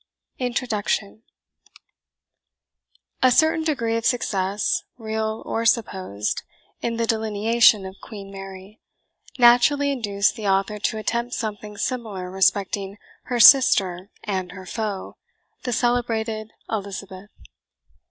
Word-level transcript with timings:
INTRODUCTION 0.39 1.21
A 3.21 3.29
certain 3.29 3.63
degree 3.63 3.95
of 3.97 4.03
success, 4.03 4.81
real 4.97 5.43
or 5.45 5.63
supposed, 5.63 6.41
in 6.81 6.97
the 6.97 7.05
delineation 7.05 7.85
of 7.85 7.97
Queen 8.01 8.31
Mary, 8.31 8.79
naturally 9.37 9.91
induced 9.91 10.35
the 10.35 10.47
author 10.47 10.79
to 10.79 10.97
attempt 10.97 11.33
something 11.35 11.77
similar 11.77 12.31
respecting 12.31 12.97
"her 13.25 13.39
sister 13.39 14.09
and 14.23 14.53
her 14.53 14.65
foe," 14.65 15.17
the 15.65 15.71
celebrated 15.71 16.49
Elizabeth. 16.67 17.29